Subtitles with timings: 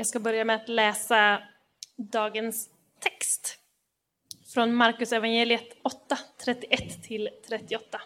[0.00, 1.42] Jag ska börja med att läsa
[1.96, 2.68] dagens
[3.00, 3.58] text
[4.54, 8.00] från Markus evangeliet 8, 31 till 38.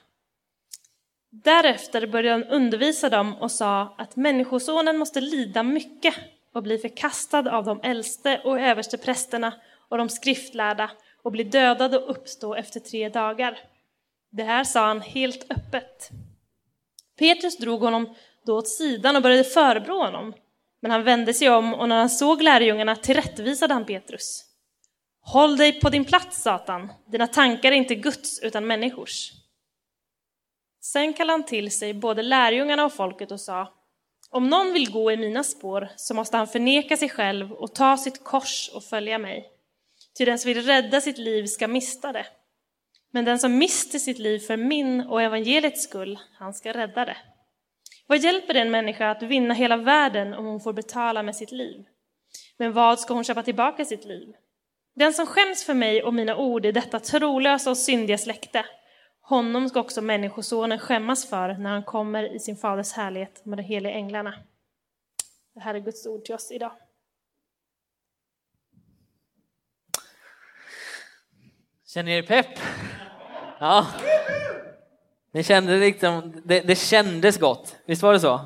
[1.30, 6.14] Därefter började han undervisa dem och sa att Människosonen måste lida mycket
[6.52, 9.54] och bli förkastad av de äldste och överste prästerna
[9.88, 10.90] och de skriftlärda
[11.22, 13.58] och bli dödad och uppstå efter tre dagar.
[14.30, 16.10] Det här sa han helt öppet.
[17.18, 18.14] Petrus drog honom
[18.46, 20.34] då åt sidan och började förebrå honom.
[20.84, 24.44] Men han vände sig om och när han såg lärjungarna tillrättvisade han Petrus.
[25.20, 26.92] Håll dig på din plats, Satan.
[27.06, 29.30] Dina tankar är inte Guds utan människors.
[30.80, 33.72] Sen kallade han till sig både lärjungarna och folket och sa
[34.30, 37.96] Om någon vill gå i mina spår så måste han förneka sig själv och ta
[37.96, 39.50] sitt kors och följa mig.
[40.18, 42.26] Ty den som vill rädda sitt liv ska mista det.
[43.10, 47.16] Men den som mister sitt liv för min och evangeliets skull, han ska rädda det.
[48.06, 51.52] Vad hjälper det en människa att vinna hela världen om hon får betala med sitt
[51.52, 51.84] liv?
[52.56, 54.34] Men vad ska hon köpa tillbaka sitt liv?
[54.94, 58.66] Den som skäms för mig och mina ord i detta trolösa och syndiga släkte,
[59.20, 63.62] honom ska också Människosonen skämmas för när han kommer i sin faders härlighet med de
[63.62, 64.34] heliga änglarna.
[65.54, 66.72] Det här är Guds ord till oss idag.
[71.86, 72.58] Känner ni er pepp?
[73.58, 73.86] Ja.
[75.34, 78.40] Ni kände liksom, det, det kändes gott, visst var det så?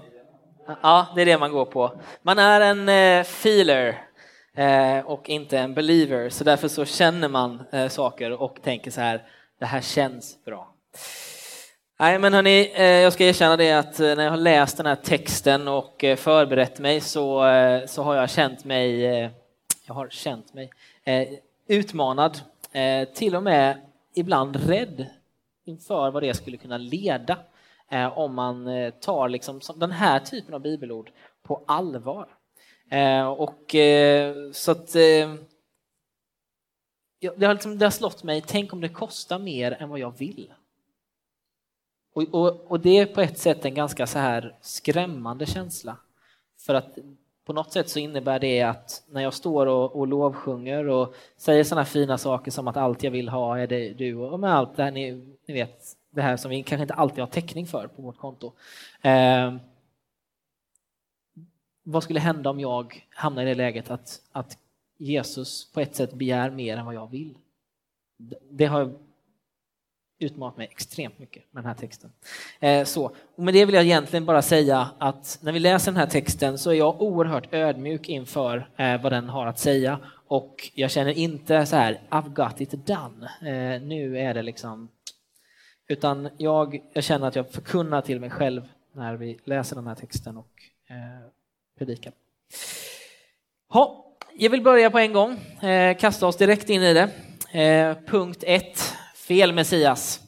[0.83, 2.00] Ja, det är det man går på.
[2.22, 4.03] Man är en eh, feeler
[4.56, 9.00] eh, och inte en believer, så därför så känner man eh, saker och tänker så
[9.00, 9.22] här,
[9.58, 10.75] det här känns bra.
[12.00, 14.86] Nej, men hörni, eh, jag ska erkänna det att eh, när jag har läst den
[14.86, 17.42] här texten och eh, förberett mig så,
[17.86, 19.00] så har jag känt mig,
[19.86, 20.70] jag har känt mig
[21.69, 22.41] utmanad,
[23.14, 23.78] till och med
[24.14, 25.06] ibland rädd
[25.69, 27.38] inför vad det skulle kunna leda
[27.91, 31.11] eh, om man eh, tar liksom den här typen av bibelord
[31.42, 32.28] på allvar.
[32.91, 33.74] Eh, och
[34.52, 34.92] så att
[37.36, 40.19] det har, liksom, det har slått mig, tänk om det kostar mer än vad jag
[40.19, 40.52] vill.
[42.12, 45.96] Och, och, och, det är på ett sätt en ganska så här skrämmande känsla.
[46.58, 46.98] För att
[47.48, 51.64] på något sätt så innebär det att när jag står och, och lovsjunger och säger
[51.64, 54.77] sådana fina saker som att allt jag vill ha är det du och med allt
[54.77, 55.13] det här ni,
[55.47, 58.53] ni vet, det här som vi kanske inte alltid har täckning för på vårt konto.
[59.03, 59.55] Eh,
[61.83, 64.59] vad skulle hända om jag hamnar i det läget att, att
[64.98, 67.39] Jesus på ett sätt begär mer än vad jag vill?
[68.51, 68.95] Det har
[70.18, 72.12] utmanat mig extremt mycket med den här texten.
[72.61, 76.01] Eh, så, och med det vill jag egentligen bara säga att när vi läser den
[76.01, 79.98] här texten så är jag oerhört ödmjuk inför eh, vad den har att säga
[80.29, 84.89] och jag känner inte så här, I've got it done, eh, nu är det liksom...
[85.90, 88.62] Utan jag, jag känner att jag förkunnar till mig själv
[88.92, 91.29] när vi läser den här texten och eh,
[91.79, 92.12] predikar.
[93.68, 94.05] Ha,
[94.35, 97.11] jag vill börja på en gång, eh, kasta oss direkt in i det.
[97.61, 98.95] Eh, punkt 1
[99.28, 100.20] fel Messias.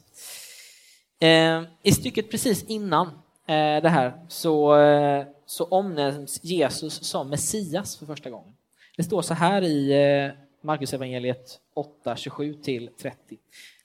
[1.19, 3.07] Eh, I stycket precis innan
[3.47, 8.53] eh, det här så, eh, så omnämns Jesus som Messias för första gången.
[8.97, 12.53] Det står så här i eh, Markus evangeliet 8, 27
[13.01, 13.37] 30.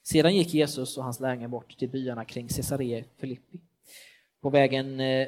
[0.03, 3.59] Sedan gick Jesus och hans lärjungar bort till byarna kring Caesarea Filippi.
[4.41, 5.27] På vägen, eh,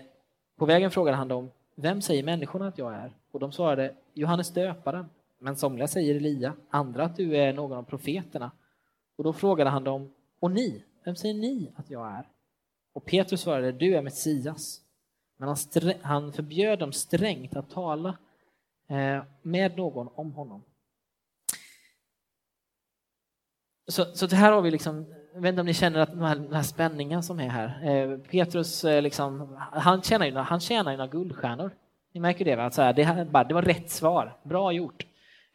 [0.57, 3.11] på vägen frågade han dem, vem säger människorna att jag är?
[3.31, 5.05] Och de svarade, Johannes döparen,
[5.39, 8.51] men somliga säger Elia, andra att du är någon av profeterna
[9.19, 12.27] och då frågade han dem, och ni, vem säger ni att jag är?
[12.93, 14.81] Och Petrus svarade, du är Messias.
[15.37, 15.57] Men han,
[16.01, 18.17] han förbjöd dem strängt att tala
[18.87, 20.63] eh, med någon om honom.
[23.87, 26.21] Så, så det här har vi liksom, jag vet inte om ni känner att den
[26.21, 27.89] här, den här spänningen som är här.
[27.89, 31.71] Eh, Petrus, eh, liksom, han tjänar ju, han tjänar ju några guldstjärnor.
[32.13, 32.65] Ni märker det, va?
[32.65, 33.03] Att så här, det,
[33.47, 35.05] det var rätt svar, bra gjort.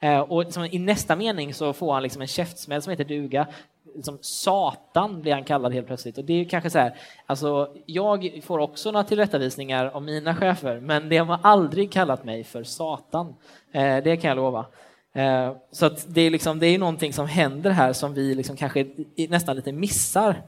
[0.04, 3.46] Eh, och liksom I nästa mening så får han liksom en käftsmäll som heter duga.
[3.94, 6.18] Liksom Satan blir han kallad helt plötsligt.
[6.18, 10.80] Och det är kanske så här, alltså, jag får också några tillrättavisningar av mina chefer,
[10.80, 13.34] men de har aldrig kallat mig för Satan.
[13.72, 14.66] Eh, det kan jag lova.
[15.12, 18.86] Eh, så det är, liksom, det är någonting som händer här som vi liksom kanske
[19.28, 20.42] nästan lite missar,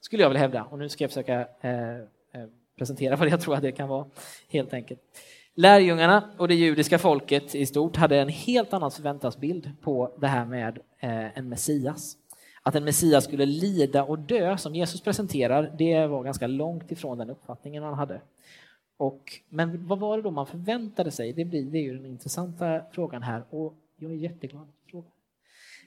[0.00, 0.62] skulle jag vilja hävda.
[0.62, 1.46] Och nu ska jag försöka
[2.78, 4.06] presentera vad jag tror att det kan vara,
[4.48, 5.00] helt enkelt.
[5.54, 10.44] Lärjungarna och det judiska folket i stort hade en helt annan förväntansbild på det här
[10.44, 12.16] med eh, en Messias.
[12.62, 17.18] Att en Messias skulle lida och dö, som Jesus presenterar, det var ganska långt ifrån
[17.18, 18.20] den uppfattningen man hade.
[18.96, 21.32] Och, men vad var det då man förväntade sig?
[21.32, 25.10] Det, blir, det är ju den intressanta frågan här och jag är jätteglad för frågan.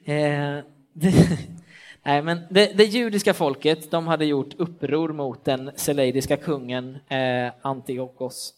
[0.06, 0.64] Eh,
[0.94, 1.14] det,
[2.04, 7.52] nej, men det, det, judiska folket de hade gjort uppror mot den seleidiska kungen eh,
[7.62, 8.54] Antiochos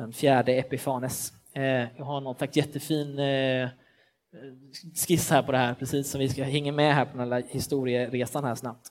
[0.00, 1.32] den fjärde Epifanes.
[1.52, 1.62] Eh,
[1.96, 3.68] jag har någon slags jättefin eh,
[5.06, 7.42] skiss här på det här, precis som vi ska hänga med här på den här
[7.48, 8.88] historieresan här snabbt.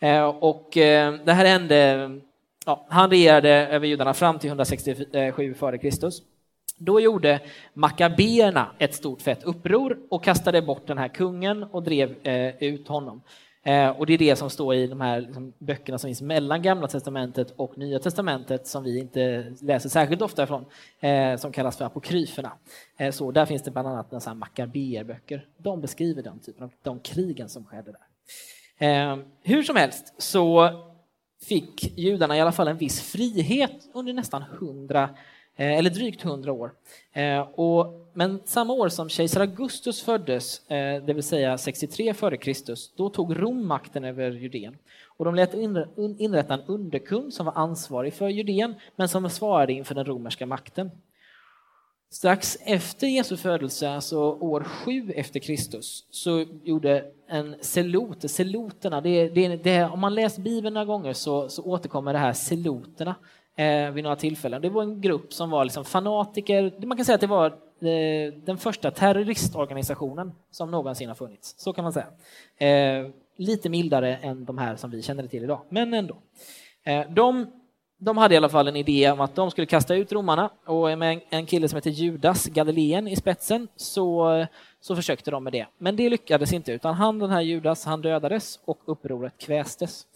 [0.00, 0.68] Eh, och
[1.24, 2.10] det här hände,
[2.66, 6.10] ja, han regerade över judarna fram till 167 f.Kr.
[6.78, 7.40] Då gjorde
[7.74, 12.14] makabeerna ett stort fett uppror och kastade bort den här kungen och drev
[12.60, 13.22] ut honom.
[13.62, 16.62] Eh, och det är det som står i de här liksom, böckerna som finns mellan
[16.62, 20.64] Gamla Testamentet och Nya Testamentet som vi inte läser särskilt ofta ifrån,
[21.00, 22.52] eh, som kallas för apokryferna.
[22.96, 25.46] Eh, så där finns det bland annat några Makabeerböcker.
[25.56, 28.02] De beskriver den typen av de krigen som skedde där.
[28.86, 30.70] Eh, hur som helst så
[31.48, 35.10] fick judarna i alla fall en viss frihet under nästan hundra
[35.60, 36.72] Eh, eller drygt 100 år.
[37.12, 42.96] Eh, och, men samma år som kejsar Augustus föddes, eh, det vill säga 63 f.Kr.,
[42.96, 44.76] då tog Rom makten över Judeen.
[45.06, 45.54] Och de lät
[46.18, 50.90] inrätta en underkung som var ansvarig för Judeen, men som svarade inför den romerska makten.
[52.10, 59.28] Strax efter Jesu födelse, alltså år 7 efter Kristus, så gjorde en selot, seloterna, det,
[59.28, 63.14] det, det, om man läst Bibeln några gånger så, så återkommer det här seloterna
[63.60, 64.62] eh, vid några tillfällen.
[64.62, 66.86] Det var en grupp som var liksom fanatiker.
[66.86, 71.54] Man kan säga att det var eh, den första terroristorganisationen som någonsin har funnits.
[71.58, 72.06] Så kan man säga.
[72.58, 76.16] Eh, lite mildare än de här som vi känner till idag, men ändå.
[76.84, 77.46] Eh, de,
[77.98, 80.98] de hade i alla fall en idé om att de skulle kasta ut romarna och
[80.98, 84.46] med en kille som heter Judas Galileen i spetsen så,
[84.80, 85.66] så försökte de med det.
[85.78, 90.06] Men det lyckades inte utan han, den här Judas, han dödades och upproret kvästes.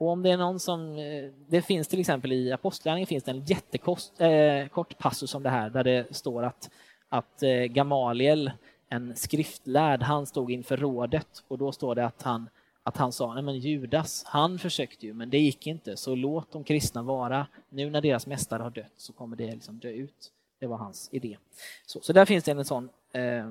[0.00, 3.30] Och om det är någon som, eh, det finns till exempel i Apostlagärningarna finns det
[3.30, 6.70] en jättekort eh, passus om det här där det står att,
[7.08, 8.50] att eh, Gamaliel,
[8.88, 12.48] en skriftlärd, han stod inför rådet och då står det att han,
[12.82, 16.52] att han sa, nej men Judas, han försökte ju men det gick inte så låt
[16.52, 20.32] de kristna vara, nu när deras mästare har dött så kommer det liksom dö ut.
[20.60, 21.36] Det var hans idé.
[21.86, 23.50] Så, så där finns det en sån eh,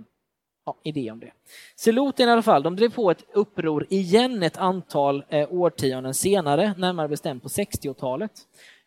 [0.69, 1.31] ja, idé om det.
[1.75, 6.73] Seloten i alla fall, de drev på ett uppror igen ett antal eh, årtionden senare,
[6.77, 8.31] närmare bestämt på 60-talet,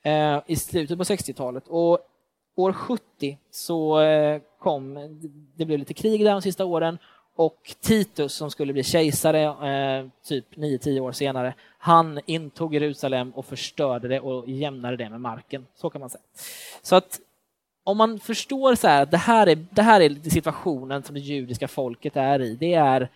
[0.02, 1.64] eh, i slutet på 60-talet.
[1.68, 1.98] Och
[2.54, 4.94] år 70 så eh, kom,
[5.56, 6.98] det blev lite krig där de sista åren
[7.36, 13.46] och Titus som skulle bli kejsare eh, typ 9-10 år senare, han intog Jerusalem och
[13.46, 15.66] förstörde det och jämnade det med marken.
[15.74, 16.22] Så kan man säga.
[16.82, 17.20] Så att
[17.84, 21.20] om man förstår så här, att det här, är, det här är situationen som det
[21.20, 22.56] judiska folket är i.
[22.56, 23.08] Det är,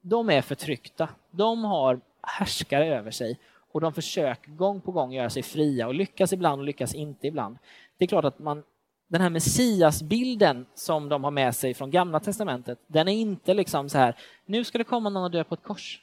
[0.00, 1.08] de är förtryckta.
[1.30, 3.38] De har härskare över sig
[3.72, 7.26] och de försöker gång på gång göra sig fria och lyckas ibland och lyckas inte
[7.26, 7.58] ibland.
[7.98, 8.62] Det är klart att man,
[9.08, 13.88] den här messiasbilden som de har med sig från gamla testamentet, den är inte liksom
[13.88, 14.16] så här,
[14.46, 16.00] nu ska det komma någon och dö på ett kors.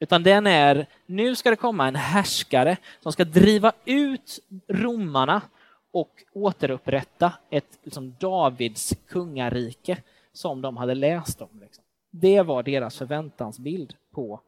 [0.00, 4.38] Utan den är, nu ska det komma en härskare som ska driva ut
[4.68, 5.42] romarna
[5.94, 10.02] och återupprätta ett liksom, Davids kungarike
[10.32, 11.60] som de hade läst om.
[11.60, 11.84] Liksom.
[12.10, 14.40] Det var deras förväntansbild på,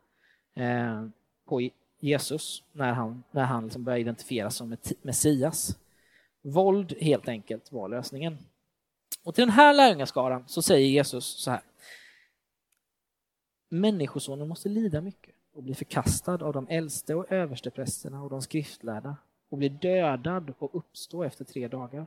[0.55, 1.07] eh,
[1.45, 1.71] på
[2.01, 5.79] Jesus när han, när han liksom började identifieras som Messias.
[6.43, 8.39] Våld helt enkelt var lösningen.
[9.23, 11.61] Och till den här lärjungaskaran så säger Jesus så här.
[13.69, 19.17] Människosonen måste lida mycket och bli förkastad av de äldste och översteprästerna och de skriftlärda
[19.49, 22.07] och bli dödad och uppstå efter tre dagar.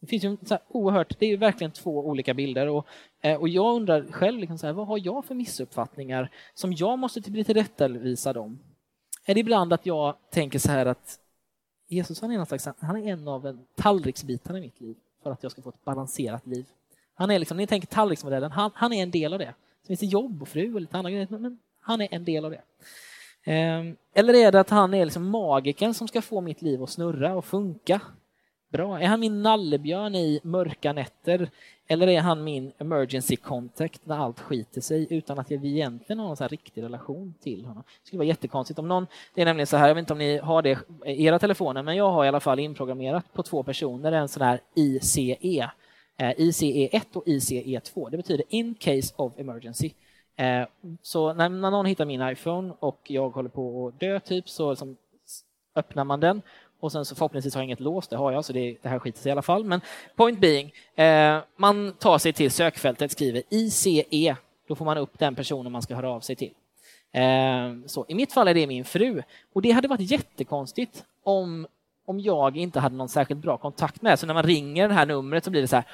[0.00, 2.86] Det finns ju så oerhört, det är ju verkligen två olika bilder och,
[3.20, 6.98] eh, och jag undrar själv, liksom så här, vad har jag för missuppfattningar som jag
[6.98, 8.58] måste bli tillrättavisad om?
[9.24, 11.20] Är det ibland att jag tänker så här att
[11.88, 15.42] Jesus han är, någon slags, han är en av tallriksbitarna i mitt liv för att
[15.42, 16.66] jag ska få ett balanserat liv.
[17.14, 19.54] Han är liksom, ni tänker tallriksmodellen, han, han är en del av det.
[19.82, 22.44] Så finns det jobb och fru och lite andra grejer, men han är en del
[22.44, 22.62] av det.
[23.44, 26.90] Ehm, eller är det att han är liksom magiken som ska få mitt liv att
[26.90, 28.00] snurra och funka?
[28.72, 29.00] Bra.
[29.00, 31.50] Är han min nallebjörn i mörka nätter?
[31.86, 36.42] Eller är han min emergency contact när allt skiter sig utan att vi egentligen har
[36.42, 37.82] en riktig relation till honom?
[38.02, 40.18] Det skulle vara jättekonstigt om någon, det är nämligen så här, jag vet inte om
[40.18, 43.62] ni har det i era telefoner, men jag har i alla fall inprogrammerat på två
[43.62, 45.70] personer en sån här ICE,
[46.16, 48.08] eh, ICE 1 och ICE 2.
[48.08, 49.90] Det betyder in case of emergency.
[50.36, 50.66] Eh,
[51.02, 54.96] så när, någon hittar min iPhone och jag håller på att dö typ så liksom
[55.74, 56.42] öppnar man den
[56.80, 58.98] och sen så förhoppningsvis har jag inget lås, det har jag så det, det här
[58.98, 59.64] skiter sig i alla fall.
[59.64, 59.80] Men
[60.16, 64.36] point being, eh, man tar sig till sökfältet, skriver ICE,
[64.68, 66.52] då får man upp den personen man ska höra av sig till.
[67.12, 69.22] Eh, så I mitt fall är det min fru
[69.52, 71.66] och det hade varit jättekonstigt om,
[72.06, 74.18] om jag inte hade någon särskilt bra kontakt med.
[74.18, 75.84] Så när man ringer det här numret så blir det så här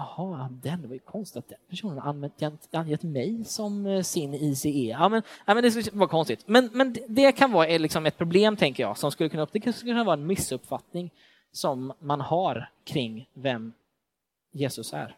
[0.00, 4.02] Jaha, den, det var ju konstigt att den personen har använt, angett mig som eh,
[4.02, 4.68] sin ICE.
[4.68, 6.48] Ja, men, ja, men det var konstigt.
[6.48, 9.92] Men, men det kan vara liksom ett problem, tänker jag, som skulle kunna, det skulle
[9.92, 11.10] kunna vara en missuppfattning
[11.52, 13.72] som man har kring vem
[14.52, 15.16] Jesus är.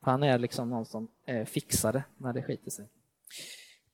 [0.00, 2.86] Han är liksom någon som eh, fixar det när det skiter sig.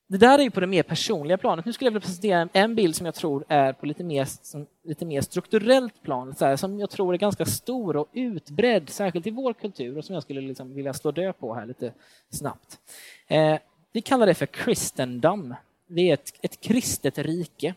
[0.07, 1.65] Det där är ju på det mer personliga planet.
[1.65, 4.67] Nu skulle jag vilja presentera en bild som jag tror är på lite mer, som,
[4.85, 9.27] lite mer strukturellt plan, så här, som jag tror är ganska stor och utbredd, särskilt
[9.27, 11.93] i vår kultur och som jag skulle liksom vilja slå död på här lite
[12.31, 12.79] snabbt.
[13.27, 13.59] Eh,
[13.93, 15.55] vi kallar det för kristendom.
[15.87, 17.75] Det är ett, ett kristet rike.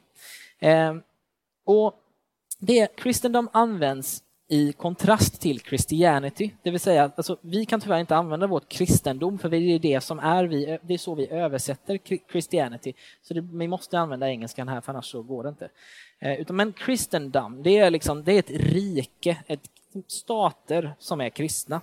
[0.60, 0.96] Eh,
[1.66, 1.94] och
[2.60, 8.16] det, kristendom används i kontrast till Christianity, det vill säga alltså, vi kan tyvärr inte
[8.16, 12.00] använda vårt kristendom för det är det som är vi, det är så vi översätter
[12.32, 12.94] Christianity.
[13.22, 15.70] Så det, vi måste använda engelskan här för annars så går det inte.
[16.20, 19.70] Eh, utan, men kristendom, det är, liksom, det är ett rike, ett,
[20.08, 21.82] stater som är kristna.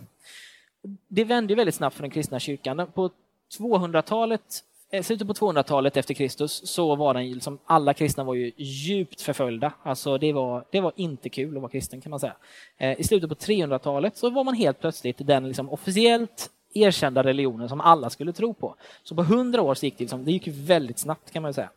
[1.09, 2.87] Det vände väldigt snabbt för den kristna kyrkan.
[2.95, 3.11] På
[3.59, 4.65] 200-talet
[4.95, 9.21] Eh, slutet på 200-talet efter Kristus så var den liksom, alla kristna var ju djupt
[9.21, 9.73] förföljda.
[9.83, 12.37] Alltså det var, det var inte kul att vara kristen kan man säga.
[12.77, 17.69] Eh, I slutet på 300-talet så var man helt plötsligt den liksom officiellt erkända religionen
[17.69, 18.75] som alla skulle tro på.
[19.03, 21.71] Så på 100 år så gick det, liksom, det gick väldigt snabbt kan man säga.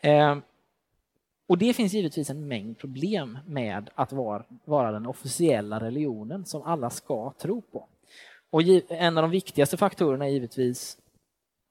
[0.00, 0.36] Eh,
[1.48, 6.62] och det finns givetvis en mängd problem med att vara, vara den officiella religionen som
[6.62, 7.86] alla ska tro på.
[8.50, 10.98] Och en av de viktigaste faktorerna är givetvis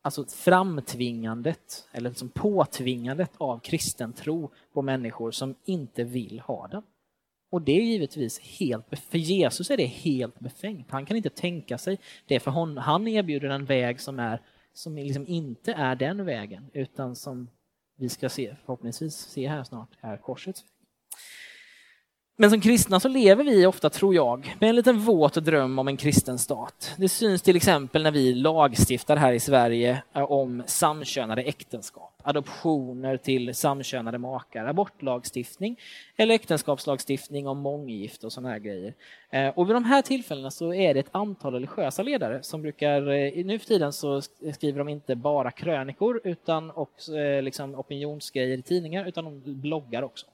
[0.05, 6.83] alltså framtvingandet eller liksom påtvingandet av kristen tro på människor som inte vill ha den.
[7.51, 10.91] Och det är givetvis helt, för Jesus är det helt befängt.
[10.91, 14.41] Han kan inte tänka sig det, för hon, han erbjuder en väg som, är,
[14.73, 17.49] som liksom inte är den vägen, utan som
[17.97, 20.74] vi ska se, förhoppningsvis se här snart, är korsets väg.
[22.37, 25.87] Men som kristna så lever vi ofta, tror jag, med en liten våt dröm om
[25.87, 26.93] en kristen stat.
[26.97, 33.17] Det syns till exempel när vi lagstiftar här i Sverige eh, om samkönade äktenskap, adoptioner
[33.17, 35.79] till samkönade makar, abortlagstiftning
[36.17, 38.93] eller äktenskapslagstiftning om månggifte och sådana här grejer.
[39.29, 43.09] Eh, och vid de här tillfällena så är det ett antal religiösa ledare som brukar,
[43.09, 44.21] eh, nu för tiden så
[44.53, 47.11] skriver de inte bara krönikor utan också
[47.41, 50.25] liksom opinionsgrejer i tidningar utan de bloggar också.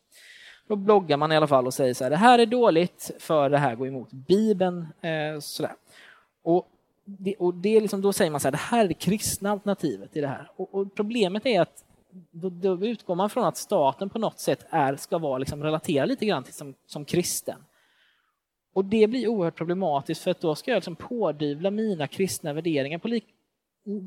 [0.71, 3.49] Då bloggar man i alla fall och säger så här, det här är dåligt för
[3.49, 4.87] det här går emot Bibeln.
[5.01, 5.73] Eh, sådär.
[6.43, 6.67] Och,
[7.05, 9.51] det, och det är liksom, då säger man så här, det här är det kristna
[9.51, 10.51] alternativet i det här.
[10.55, 11.83] Och, och problemet är att
[12.31, 16.09] då, då, utgår man från att staten på något sätt är, ska vara liksom relaterad
[16.09, 17.57] lite grann till som, som kristen.
[18.73, 22.99] Och det blir oerhört problematiskt för att då ska jag liksom pådyvla mina kristna värderingar
[22.99, 23.25] på lik...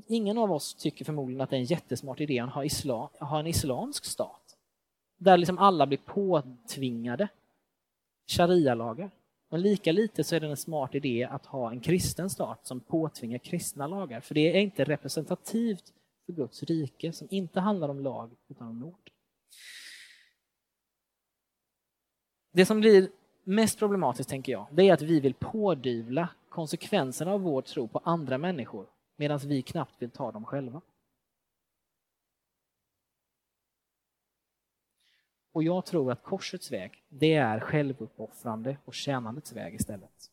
[0.06, 3.38] Ingen av oss tycker förmodligen att det är en jättesmart idé att ha, islam, ha
[3.38, 4.43] en islamsk stat.
[5.24, 7.28] Där liksom alla blir påtvingade
[8.26, 9.10] sharia-lagar.
[9.50, 12.80] Men lika lite så är det en smart idé att ha en kristen stat som
[12.80, 14.20] påtvingar kristna lagar.
[14.20, 15.92] För det är inte representativt
[16.26, 19.10] för Guds rike som inte handlar om lag utan om nåd.
[22.52, 23.08] Det som blir
[23.44, 28.00] mest problematiskt, tänker jag, det är att vi vill pådyvla konsekvenserna av vår tro på
[28.04, 30.80] andra människor medan vi knappt vill ta dem själva.
[35.54, 40.30] Och jag tror att korsets väg, det är självuppoffrande och tjänandets väg istället.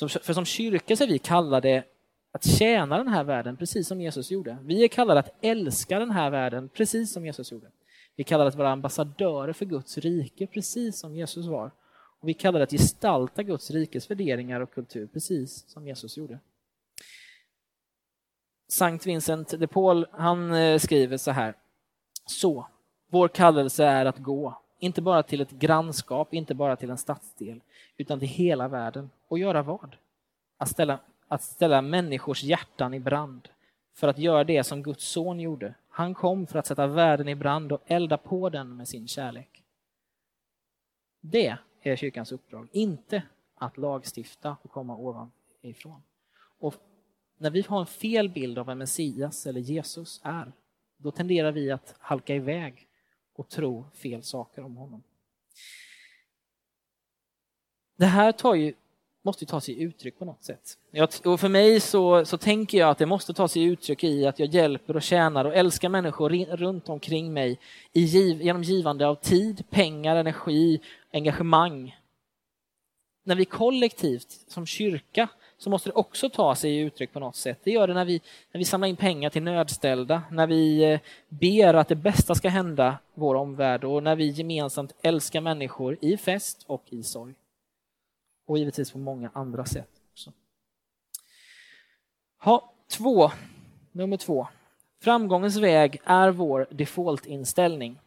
[0.00, 1.84] För som kyrka så är vi kallade
[2.32, 4.58] att tjäna den här världen precis som Jesus gjorde.
[4.62, 7.70] Vi är kallade att älska den här världen precis som Jesus gjorde.
[8.16, 11.70] Vi är kallade att vara ambassadörer för Guds rike precis som Jesus var.
[12.20, 16.38] Och vi är kallade att gestalta Guds rikes värderingar och kultur precis som Jesus gjorde.
[18.68, 21.54] Sankt Vincent de Paul han eh, skriver så här.
[22.26, 22.66] Så,
[23.08, 27.60] vår kallelse är att gå, inte bara till ett grannskap, inte bara till en stadsdel,
[27.96, 29.10] utan till hela världen.
[29.28, 29.96] Och göra vad?
[30.56, 30.98] Att ställa,
[31.28, 33.48] att ställa människors hjärtan i brand
[33.94, 35.74] för att göra det som Guds son gjorde.
[35.88, 39.62] Han kom för att sätta världen i brand och elda på den med sin kärlek.
[41.20, 43.22] Det är kyrkans uppdrag, inte
[43.54, 46.02] att lagstifta och komma ovanifrån.
[46.58, 46.74] Och
[47.38, 50.52] när vi har en fel bild av vem Messias eller Jesus är,
[50.96, 52.87] då tenderar vi att halka iväg
[53.38, 55.02] och tro fel saker om honom.
[57.96, 58.74] Det här tar ju,
[59.22, 60.78] måste ta sig uttryck på något sätt.
[60.90, 64.26] Jag, och för mig så, så tänker jag att det måste ta sig uttryck i
[64.26, 67.58] att jag hjälper och tjänar och älskar människor runt omkring mig
[67.92, 70.80] i genom givande av tid, pengar, energi,
[71.12, 71.96] engagemang.
[73.24, 77.60] När vi kollektivt som kyrka så måste det också ta sig uttryck på något sätt.
[77.62, 78.22] Det gör det när vi,
[78.52, 82.48] när vi samlar in pengar till nödställda, när vi eh, ber att det bästa ska
[82.48, 87.34] hända vår omvärld och när vi gemensamt älskar människor i fest och i sorg.
[88.46, 90.32] Och givetvis på många andra sätt också.
[92.40, 93.30] Ha, två.
[93.92, 94.48] Nummer två.
[95.00, 97.98] Framgångens väg är vår defaultinställning.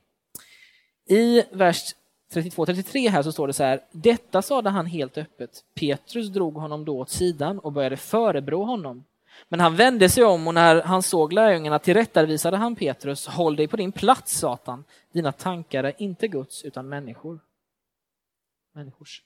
[1.05, 1.95] I vers
[2.31, 3.81] 32-33 här så står det så här.
[3.91, 5.63] Detta sade han helt öppet.
[5.73, 9.03] Petrus drog honom då åt sidan och började förebrå honom.
[9.49, 13.27] Men han vände sig om och när han såg lärjungarna tillrättavisade han Petrus.
[13.27, 14.83] Håll dig på din plats, Satan.
[15.11, 17.39] Dina tankar är inte Guds utan människor.
[18.73, 19.21] Människors.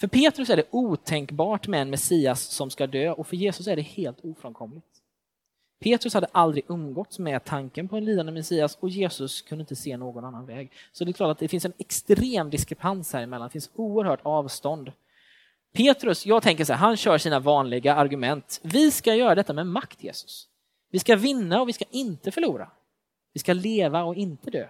[0.00, 3.76] För Petrus är det otänkbart med en Messias som ska dö och för Jesus är
[3.76, 4.91] det helt ofrånkomligt.
[5.82, 9.96] Petrus hade aldrig umgåtts med tanken på en lidande Messias och Jesus kunde inte se
[9.96, 10.72] någon annan väg.
[10.92, 14.20] Så det är klart att det finns en extrem diskrepans här emellan, det finns oerhört
[14.22, 14.92] avstånd.
[15.72, 18.60] Petrus, jag tänker så här, han kör sina vanliga argument.
[18.62, 20.48] Vi ska göra detta med makt, Jesus.
[20.90, 22.70] Vi ska vinna och vi ska inte förlora.
[23.32, 24.68] Vi ska leva och inte dö.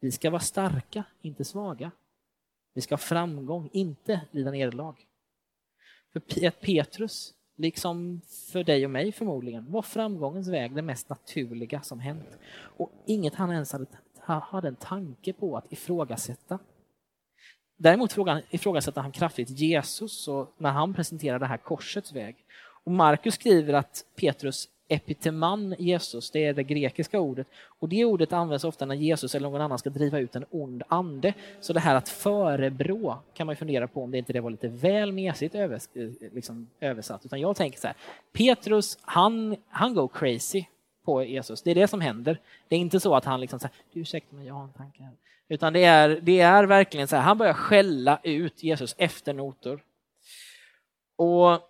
[0.00, 1.90] Vi ska vara starka, inte svaga.
[2.74, 4.94] Vi ska ha framgång, inte lida nederlag.
[6.12, 8.20] För Petrus, liksom
[8.52, 12.38] för dig och mig förmodligen, var framgångens väg det mest naturliga som hänt.
[12.76, 13.86] Och inget han ens hade,
[14.24, 16.58] hade en tanke på att ifrågasätta.
[17.76, 18.16] Däremot
[18.50, 22.36] ifrågasätter han kraftigt Jesus och när han presenterar det här korsets väg.
[22.84, 27.46] Och Markus skriver att Petrus epiteman Jesus, det är det grekiska ordet.
[27.78, 30.82] Och det ordet används ofta när Jesus eller någon annan ska driva ut en ond
[30.88, 31.34] ande.
[31.60, 34.68] Så det här att förebrå kan man fundera på om det inte det var lite
[34.68, 35.88] väl mesigt övers
[36.32, 37.24] liksom översatt.
[37.24, 37.96] Utan jag tänker så här,
[38.32, 40.64] Petrus, han, han går crazy
[41.04, 41.62] på Jesus.
[41.62, 42.40] Det är det som händer.
[42.68, 45.02] Det är inte så att han liksom säger, du ursäkta mig, jag har en tanke
[45.02, 45.12] här.
[45.48, 49.78] Utan det är, det är verkligen så här, han börjar skälla ut Jesus efter noter.
[51.16, 51.60] Och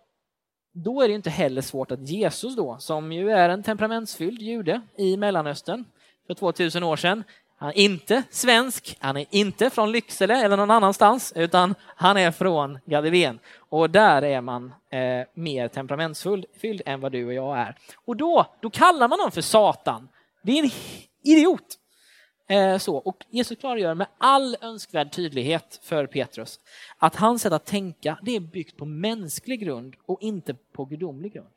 [0.77, 4.81] då är det inte heller svårt att Jesus då, som ju är en temperamentsfylld jude
[4.97, 5.85] i Mellanöstern
[6.27, 7.25] för 2000 år sedan,
[7.57, 12.31] han är inte svensk, han är inte från Lycksele eller någon annanstans, utan han är
[12.31, 13.39] från Galileen.
[13.59, 17.77] Och där är man eh, mer temperamentsfylld än vad du och jag är.
[18.05, 20.09] Och då, då kallar man honom för Satan.
[20.43, 20.71] Det är en
[21.23, 21.79] idiot.
[22.47, 26.61] Eh, så, och Jesus klargör med all önskvärd tydlighet för Petrus
[26.99, 31.33] att hans sätt att tänka det är byggt på mänsklig grund och inte på gudomlig
[31.33, 31.55] grund.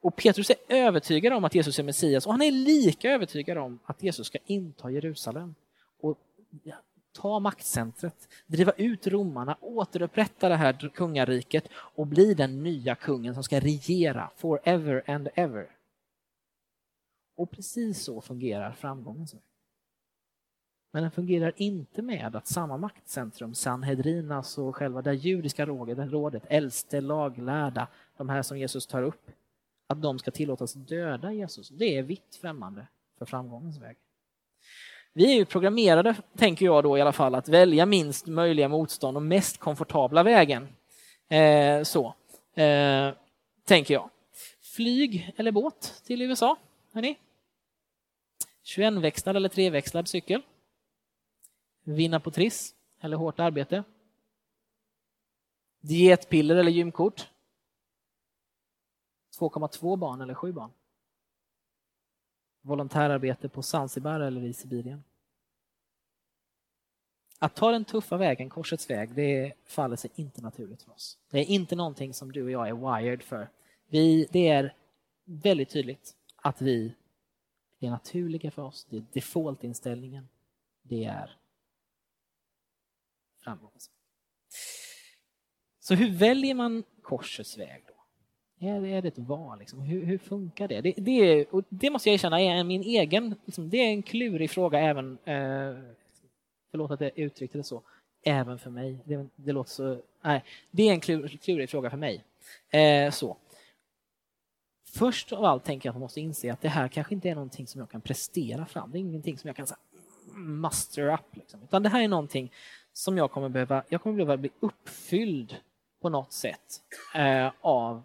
[0.00, 3.78] Och Petrus är övertygad om att Jesus är Messias och han är lika övertygad om
[3.84, 5.54] att Jesus ska inta Jerusalem
[6.00, 6.18] och
[7.12, 13.44] ta maktcentret, driva ut romarna, återupprätta det här kungariket och bli den nya kungen som
[13.44, 15.70] ska regera forever and ever.
[17.36, 19.47] Och precis så fungerar framgångens väg.
[20.90, 27.00] Men den fungerar inte med att samma maktcentrum, Sanhedrin, alltså själva det judiska rådet, äldste,
[27.00, 29.30] laglärda, de här som Jesus tar upp,
[29.86, 31.68] att de ska tillåtas döda Jesus.
[31.68, 32.86] Det är vitt främmande
[33.18, 33.96] för framgångens väg.
[35.12, 39.16] Vi är ju programmerade, tänker jag då i alla fall, att välja minst möjliga motstånd
[39.16, 40.68] och mest komfortabla vägen.
[41.28, 42.14] Eh, så,
[42.54, 43.10] eh,
[43.64, 44.10] tänker jag.
[44.76, 46.56] Flyg eller båt till USA,
[46.92, 47.18] hörni?
[48.64, 50.42] 21-växlad eller treväxlad cykel?
[51.94, 53.84] Vinna på Triss eller hårt arbete?
[55.80, 57.28] Dietpiller eller gymkort?
[59.38, 60.70] 2,2 barn eller 7 barn?
[62.60, 65.04] Volontärarbete på Zanzibar eller i Sibirien?
[67.38, 71.18] Att ta den tuffa vägen, korsets väg, det faller sig inte naturligt för oss.
[71.30, 73.48] Det är inte någonting som du och jag är wired för.
[73.86, 74.74] Vi, det är
[75.24, 76.94] väldigt tydligt att vi
[77.78, 80.28] det är naturliga för oss, det är defaultinställningen.
[80.82, 81.38] Det är
[83.48, 83.94] framgångsväg.
[85.80, 87.94] Så hur väljer man korsets väg då?
[88.66, 89.58] Är det, är det ett val?
[89.58, 89.80] Liksom?
[89.80, 90.80] Hur, hur, funkar det?
[90.80, 94.78] Det, det, det, måste jag erkänna är min egen, liksom, det är en klurig fråga
[94.78, 95.76] även, eh,
[96.70, 97.82] förlåt att jag uttryckte det så,
[98.22, 98.98] även för mig.
[99.04, 102.24] Det, det låter så, nej, det är en klur, klurig fråga för mig.
[102.70, 103.36] Eh, så.
[104.94, 107.34] Först av allt tänker jag att man måste inse att det här kanske inte är
[107.34, 108.90] någonting som jag kan prestera fram.
[108.92, 111.36] Det är ingenting som jag kan så här, master up.
[111.36, 111.62] Liksom.
[111.62, 112.52] Utan det här är någonting
[112.98, 115.56] som jag kommer behöva, jag kommer behöva bli uppfylld
[116.00, 116.82] på något sätt
[117.14, 118.02] eh, av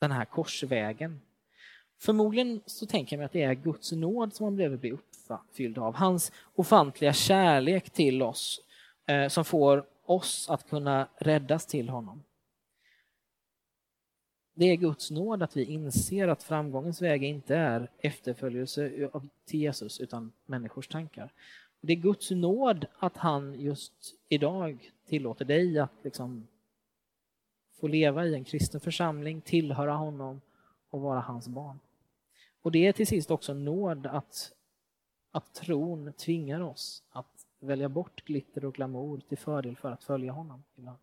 [0.00, 1.20] den här korsvägen.
[2.00, 5.78] Förmodligen så tänker jag mig att det är Guds nåd som man behöver bli uppfylld
[5.78, 5.94] av.
[5.94, 8.60] Hans ofantliga kärlek till oss
[9.06, 12.22] eh, som får oss att kunna räddas till honom.
[14.54, 19.10] Det är Guds nåd att vi inser att framgångens väg inte är efterföljelse
[19.46, 21.32] till Jesus utan människors tankar.
[21.84, 26.48] Det är Guds nåd att han just idag tillåter dig att liksom
[27.80, 30.40] få leva i en kristen församling, tillhöra honom
[30.90, 31.78] och vara hans barn.
[32.62, 34.52] Och det är till sist också nåd att,
[35.30, 40.32] att tron tvingar oss att välja bort glitter och glamour till fördel för att följa
[40.32, 40.98] honom ibland.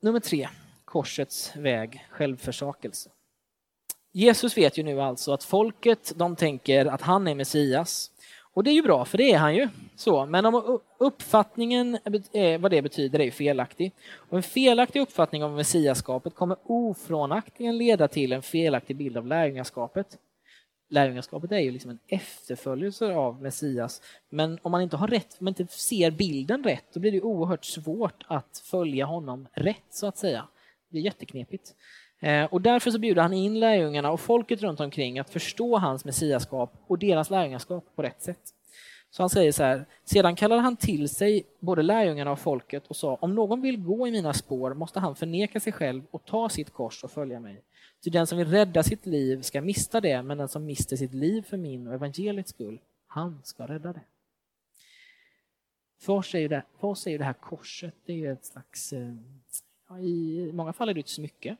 [0.00, 0.48] Nummer tre,
[0.84, 3.10] korsets väg, självförsakelse.
[4.18, 8.10] Jesus vet ju nu alltså att folket de tänker att han är Messias.
[8.52, 9.68] Och det är ju bra, för det är han ju.
[9.96, 11.98] Så, men om uppfattningen
[12.32, 13.92] eh, eh, vad det betyder är ju felaktig.
[14.12, 20.18] Och en felaktig uppfattning om messiaskapet kommer ofrånaktligen leda till en felaktig bild av lärjungaskapet.
[20.90, 24.02] Lärjungaskapet är ju liksom en efterföljelse av Messias.
[24.28, 27.20] Men om man inte har rätt, om man inte ser bilden rätt, då blir det
[27.20, 30.48] oerhört svårt att följa honom rätt, så att säga.
[30.90, 31.74] Det är jätteknepigt.
[32.20, 36.04] Eh, och därför så bjuder han in lärjungarna och folket runt omkring att förstå hans
[36.04, 38.54] messiaskap och deras lärjungaskap på rätt sätt.
[39.10, 42.96] Så han säger så här, sedan kallade han till sig både lärjungarna och folket och
[42.96, 46.48] sa, om någon vill gå i mina spår måste han förneka sig själv och ta
[46.48, 47.62] sitt kors och följa mig.
[48.04, 51.14] Ty den som vill rädda sitt liv ska mista det, men den som mister sitt
[51.14, 54.00] liv för min och evangeliets skull, han ska rädda det.
[56.00, 58.92] För oss är ju det, för oss är det här korset det är ett slags,
[58.92, 59.14] eh,
[59.88, 61.56] ja, i många fall är det ett smycke.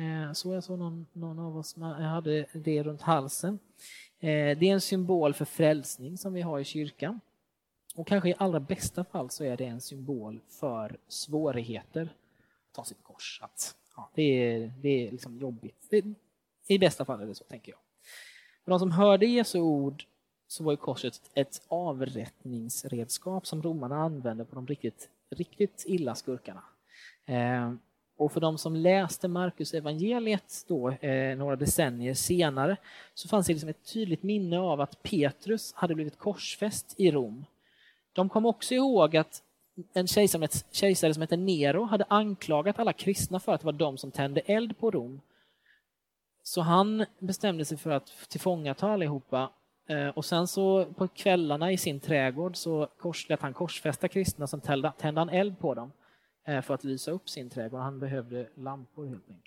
[0.00, 3.58] Eh, så jag såg någon, någon av oss som hade det runt halsen.
[4.20, 7.20] Eh, det är en symbol för frälsning som vi har i kyrkan.
[7.94, 12.02] Och kanske i allra bästa fall så är det en symbol för svårigheter.
[12.02, 13.40] att Ta sitt kors.
[13.42, 15.86] Att, ja, det är, det är liksom jobbigt.
[15.90, 16.04] Det,
[16.66, 17.78] I bästa fall är det så, tänker jag.
[18.64, 20.04] För de som hörde Jesu ord
[20.46, 26.62] så var ju korset ett avrättningsredskap som romarna använde på de riktigt, riktigt illa skurkarna.
[27.26, 27.72] Eh,
[28.20, 32.76] och för de som läste Markus evangeliet då, eh, några decennier senare
[33.14, 37.44] så fanns det liksom ett tydligt minne av att Petrus hade blivit korsfäst i Rom.
[38.12, 39.42] De kom också ihåg att
[39.92, 43.98] en kejsare, kejsare som hette Nero hade anklagat alla kristna för att det var de
[43.98, 45.20] som tände eld på Rom.
[46.42, 49.50] Så han bestämde sig för att tillfångata allihopa
[49.88, 52.88] eh, och sen så på kvällarna i sin trädgård så
[53.28, 55.92] lät han korsfästa kristna, som tände han eld på dem.
[56.46, 57.80] Eh, för att lysa upp sin trädgård.
[57.80, 59.46] Han behövde lampor helt enkelt.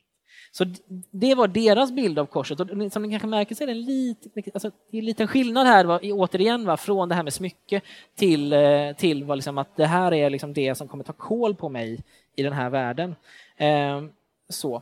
[0.51, 0.65] Så
[1.11, 2.59] det var deras bild av korset.
[2.59, 5.27] Och som ni kanske märker så är det en, lit, alltså, det är en liten
[5.27, 7.81] skillnad här, va, återigen, va, från det här med smycke
[8.15, 11.55] till, eh, till va, liksom, att det här är liksom det som kommer ta koll
[11.55, 12.03] på mig
[12.35, 13.15] i den här världen.
[13.57, 14.03] Eh,
[14.49, 14.81] så.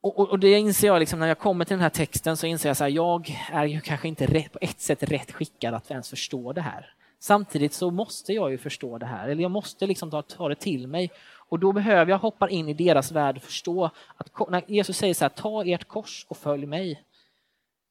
[0.00, 2.46] Och, och, och, det inser jag, liksom, när jag kommer till den här texten så
[2.46, 5.90] inser jag att jag är ju kanske inte rätt, på ett sätt rätt skickad att
[5.90, 6.94] ens förstå det här.
[7.24, 10.54] Samtidigt så måste jag ju förstå det här, eller jag måste liksom ta, ta det
[10.54, 11.10] till mig.
[11.36, 15.14] Och då behöver jag hoppa in i deras värld och förstå att när Jesus säger
[15.14, 17.04] så här, ta ert kors och följ mig.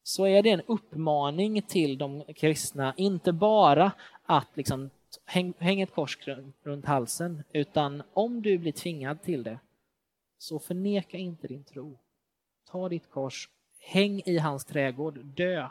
[0.04, 3.92] Så är det en uppmaning till de kristna, inte bara
[4.26, 4.90] att liksom
[5.26, 6.18] häng, häng ett kors
[6.64, 9.60] runt halsen, utan om du blir tvingad till det,
[10.38, 11.98] så förneka inte din tro.
[12.72, 15.68] Ta ditt kors, häng i hans trädgård, dö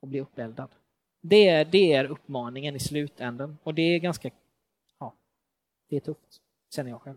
[0.00, 0.68] och bli uppeldad.
[1.20, 4.30] Det är, det är uppmaningen i slutändan och det är ganska,
[5.00, 5.14] ja,
[5.88, 6.40] det är tufft,
[6.74, 7.16] känner jag själv.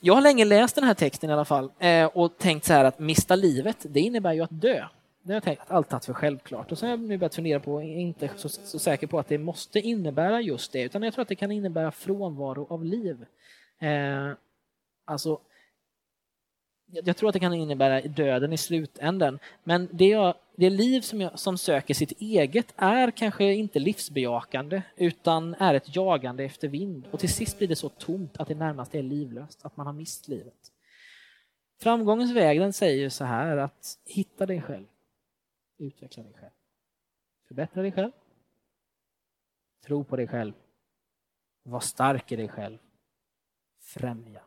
[0.00, 2.84] Jag har länge läst den här texten i alla fall eh, och tänkt så här
[2.84, 4.86] att mista livet, det innebär ju att dö.
[5.22, 6.72] Det har jag tänkt, alltid tagit för självklart.
[6.72, 9.38] Och så har jag nu börjat fundera på, inte så, så säker på att det
[9.38, 13.26] måste innebära just det, utan jag tror att det kan innebära frånvaro av liv.
[13.78, 14.32] Eh,
[15.04, 15.40] alltså,
[16.92, 19.38] jag tror att det kan innebära döden i slutänden.
[19.64, 24.82] Men det, jag, det liv som, jag, som söker sitt eget är kanske inte livsbejakande
[24.96, 27.06] utan är ett jagande efter vind.
[27.10, 29.92] Och till sist blir det så tomt att det närmast är livlöst, att man har
[29.92, 30.72] mist livet.
[31.80, 34.86] Framgångens väg den säger så här att hitta dig själv,
[35.78, 36.52] utveckla dig själv,
[37.48, 38.10] förbättra dig själv,
[39.86, 40.52] tro på dig själv,
[41.62, 42.78] var stark i dig själv,
[43.80, 44.42] främja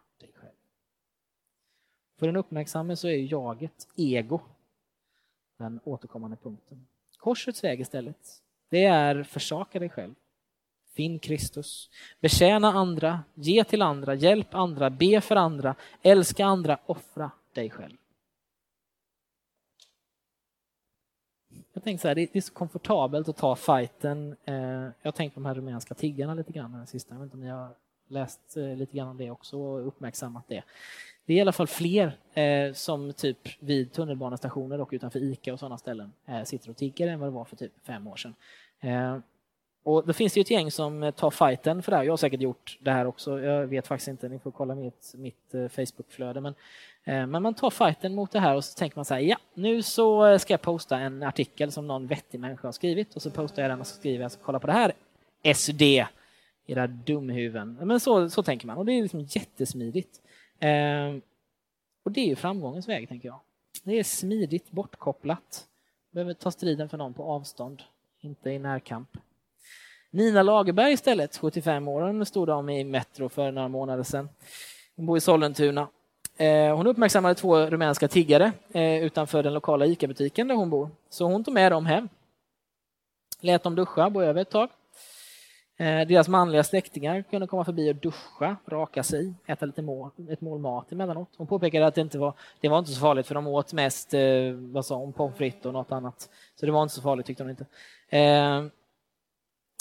[2.23, 4.41] för den uppmärksamme så är jaget, ego,
[5.57, 6.87] den återkommande punkten.
[7.17, 10.13] Korsets väg istället, det är försaka dig själv.
[10.93, 11.89] Finn Kristus.
[12.21, 17.97] Betjäna andra, ge till andra, hjälp andra, be för andra, älska andra, offra dig själv.
[21.73, 24.35] Jag tänkte så här, det är så komfortabelt att ta fighten.
[24.45, 27.13] Eh, jag har tänkt på de här rumänska tiggarna lite grann den sista.
[27.13, 27.75] Jag vet inte om ni har
[28.07, 30.63] läst eh, lite grann om det också och uppmärksammat det.
[31.25, 35.59] Det är i alla fall fler eh, som typ vid tunnelbanestationer och utanför ICA och
[35.59, 38.35] sådana ställen eh, sitter och tigger än vad det var för typ fem år sedan.
[38.79, 39.17] Eh,
[39.83, 42.03] och då finns det ju ett gäng som eh, tar fighten för det här.
[42.03, 43.41] Jag har säkert gjort det här också.
[43.41, 46.41] Jag vet faktiskt inte, ni får kolla mitt, mitt eh, Facebookflöde.
[46.41, 46.55] Men,
[47.03, 49.37] eh, men man tar fighten mot det här och så tänker man så här, ja,
[49.53, 53.21] nu så eh, ska jag posta en artikel som någon vettig människa har skrivit och
[53.21, 54.93] så postar jag den och så skriver jag, så kolla på det här,
[55.55, 55.81] SD,
[56.67, 57.77] era dumhuvuden.
[57.81, 60.21] Men så, så tänker man och det är liksom jättesmidigt.
[60.59, 61.15] Eh,
[62.03, 63.39] och det är ju framgångens väg, tänker jag.
[63.83, 65.67] Det är smidigt bortkopplat.
[66.11, 67.83] Behöver ta striden för någon på avstånd,
[68.21, 69.09] inte i närkamp.
[70.11, 74.29] Nina Lagerberg istället, 75 år, hon stod om i Metro för några månader sedan.
[74.95, 75.87] Hon bor i Sollentuna.
[76.37, 80.89] Ehm, hon uppmärksammade två rumänska tiggare eh, utanför den lokala ICA-butiken där hon bor.
[81.09, 82.09] Så hon tog med dem hem.
[83.39, 84.69] Lät dem duscha, bo över ett tag.
[85.77, 90.41] Eh, deras manliga släktingar kunde komma förbi och duscha, raka sig, äta lite mål, ett
[90.41, 91.29] mål mat emellanåt.
[91.37, 94.13] Hon påpekade att det inte var, det var inte så farligt för de åt mest
[94.13, 96.29] eh, vad sa hon, pommes frites och något annat.
[96.55, 97.65] Så det var inte så farligt tyckte hon inte.
[98.09, 98.63] Eh,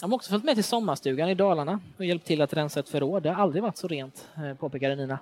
[0.01, 2.89] de har också följt med till sommarstugan i Dalarna och hjälpt till att rensa ett
[2.89, 3.23] förråd.
[3.23, 4.27] Det har aldrig varit så rent,
[4.59, 5.19] påpekade Nina.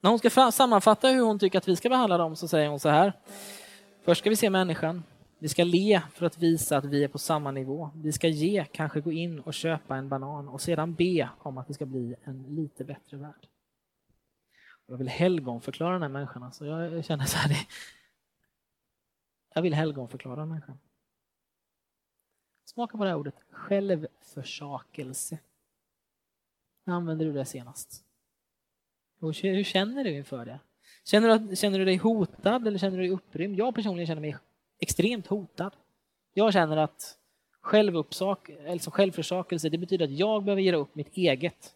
[0.00, 2.80] När hon ska sammanfatta hur hon tycker att vi ska behandla dem så säger hon
[2.80, 3.12] så här.
[4.04, 5.02] Först ska vi se människan.
[5.38, 7.90] Vi ska le för att visa att vi är på samma nivå.
[7.94, 11.66] Vi ska ge, kanske gå in och köpa en banan och sedan be om att
[11.66, 13.48] det ska bli en lite bättre värld.
[14.86, 16.42] Jag vill helgonförklara den här människan.
[16.42, 17.56] Alltså jag känner så här,
[19.54, 20.78] jag vill helgonförklara människan.
[22.64, 25.38] Smaka på det här ordet, självförsakelse.
[26.84, 28.04] När använde du det senast?
[29.20, 30.60] hur känner du inför det?
[31.04, 33.58] Känner du, känner du dig hotad eller känner du dig upprymd?
[33.58, 34.36] Jag personligen känner mig
[34.78, 35.76] extremt hotad.
[36.34, 37.18] Jag känner att
[37.60, 41.74] självuppsak, alltså självförsakelse, det betyder att jag behöver ge upp mitt eget.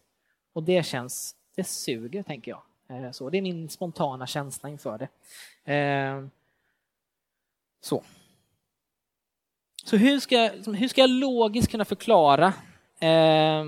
[0.53, 2.61] Och det känns, det suger, tänker jag.
[2.87, 5.73] Eh, så det är min spontana känsla inför det.
[5.73, 6.25] Eh,
[7.81, 8.03] så.
[9.85, 12.53] Så hur ska, liksom, hur ska jag logiskt kunna förklara
[12.99, 13.63] eh,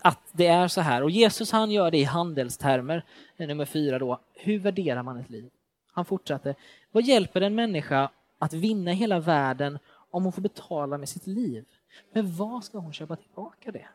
[0.00, 1.02] att det är så här.
[1.02, 3.04] Och Jesus han gör det i handelstermer,
[3.36, 4.20] eh, nummer fyra då.
[4.34, 5.50] Hur värderar man ett liv?
[5.92, 6.54] Han fortsatte.
[6.92, 8.10] Vad hjälper en människa
[8.44, 9.78] att vinna hela världen
[10.10, 11.64] om hon får betala med sitt liv?
[12.12, 13.88] Men vad ska hon köpa tillbaka det?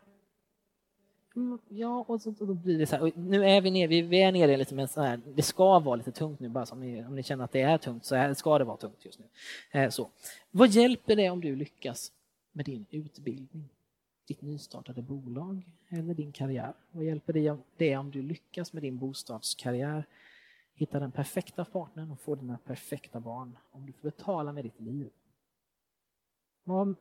[1.68, 3.12] Ja, och, så, och då blir det så här.
[3.16, 6.12] Nu är vi nere, vi, är nere lite med så här, det ska vara lite
[6.12, 8.58] tungt nu bara, om ni, om ni känner att det är tungt så här ska
[8.58, 9.26] det vara tungt just nu.
[9.72, 10.10] Eh, så.
[10.52, 12.12] Vad hjälper det om du lyckas
[12.52, 13.70] med din utbildning?
[14.28, 16.74] ditt nystartade bolag eller din karriär?
[16.92, 20.06] Vad hjälper det om du lyckas med din bostadskarriär?
[20.80, 24.82] Hitta den perfekta partnern och få dina perfekta barn om du får betala med ditt
[24.82, 25.10] liv.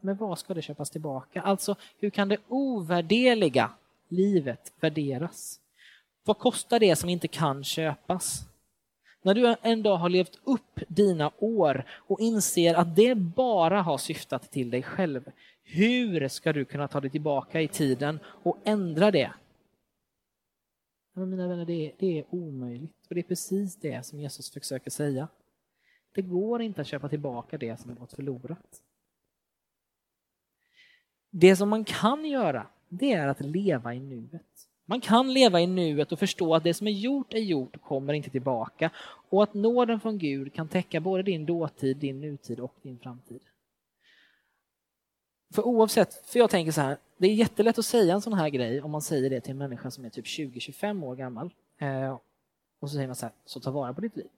[0.00, 1.42] Men vad ska det köpas tillbaka?
[1.42, 3.70] Alltså, hur kan det ovärderliga
[4.08, 5.60] livet värderas?
[6.24, 8.40] Vad kostar det som inte kan köpas?
[9.22, 13.98] När du en dag har levt upp dina år och inser att det bara har
[13.98, 15.30] syftat till dig själv,
[15.62, 19.32] hur ska du kunna ta dig tillbaka i tiden och ändra det?
[21.16, 23.06] Men mina vänner, det är, det är omöjligt.
[23.08, 25.28] Och det är precis det som Jesus försöker säga.
[26.14, 28.82] Det går inte att köpa tillbaka det som har gått förlorat.
[31.30, 34.68] Det som man kan göra, det är att leva i nuet.
[34.84, 37.82] Man kan leva i nuet och förstå att det som är gjort är gjort och
[37.82, 38.90] kommer inte tillbaka.
[39.30, 43.40] Och att nåden från Gud kan täcka både din dåtid, din nutid och din framtid.
[45.50, 48.48] För oavsett, för jag tänker så här, det är jättelätt att säga en sån här
[48.48, 51.50] grej om man säger det till en människa som är typ 20-25 år gammal.
[51.78, 52.18] Eh,
[52.80, 54.28] och så säger man så här, så ta vara på ditt liv.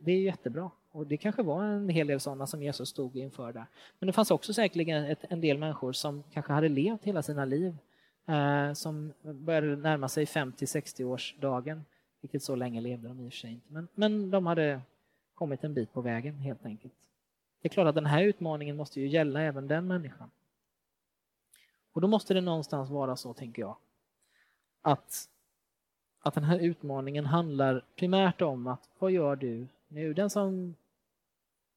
[0.00, 0.70] Det är jättebra.
[0.90, 3.66] Och det kanske var en hel del sådana som Jesus stod inför där.
[3.98, 7.44] Men det fanns också säkerligen ett, en del människor som kanske hade levt hela sina
[7.44, 7.76] liv
[8.26, 11.84] eh, som började närma sig 50-60 årsdagen.
[12.20, 13.72] Vilket så länge levde de i och för sig inte.
[13.72, 14.80] Men, men de hade
[15.34, 16.94] kommit en bit på vägen helt enkelt.
[17.62, 20.30] Det är klart att den här utmaningen måste ju gälla även den människan.
[21.92, 23.76] Och då måste det någonstans vara så, tänker jag,
[24.82, 25.28] att,
[26.20, 30.14] att den här utmaningen handlar primärt om att vad gör du nu?
[30.14, 30.76] Den som,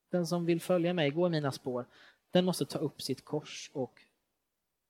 [0.09, 1.85] den som vill följa mig, gå i mina spår,
[2.31, 4.01] den måste ta upp sitt kors och